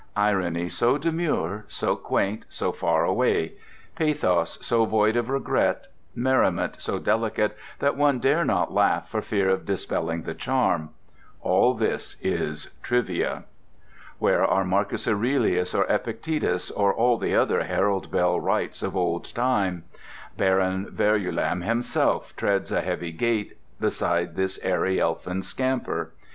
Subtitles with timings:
[0.17, 3.53] Irony so demure, so quaint, so far away;
[3.95, 9.47] pathos so void of regret, merriment so delicate that one dare not laugh for fear
[9.47, 13.43] of dispelling the charm—all this is "Trivia."
[14.17, 19.31] Where are Marcus Aurelius or Epictetus or all the other Harold Bell Wrights of old
[19.31, 19.83] time?
[20.35, 26.13] Baron Verulam himself treads a heavy gait beside this airy elfin scamper.